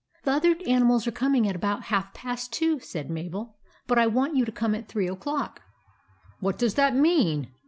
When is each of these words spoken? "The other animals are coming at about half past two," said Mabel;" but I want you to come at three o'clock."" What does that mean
"The 0.23 0.31
other 0.31 0.55
animals 0.65 1.05
are 1.05 1.11
coming 1.11 1.47
at 1.47 1.55
about 1.55 1.83
half 1.83 2.11
past 2.15 2.51
two," 2.51 2.79
said 2.79 3.07
Mabel;" 3.11 3.59
but 3.87 3.99
I 3.99 4.07
want 4.07 4.35
you 4.35 4.45
to 4.45 4.51
come 4.51 4.73
at 4.73 4.87
three 4.87 5.07
o'clock."" 5.07 5.61
What 6.39 6.57
does 6.57 6.73
that 6.73 6.95
mean 6.95 7.51